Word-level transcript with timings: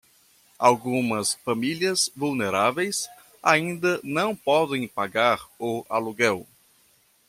Algumas 0.57 1.35
famílias 1.45 2.09
vulneráveis 2.15 3.07
ainda 3.43 3.99
não 4.03 4.35
podem 4.35 4.87
pagar 4.87 5.39
o 5.59 5.85
aluguel 5.87 6.47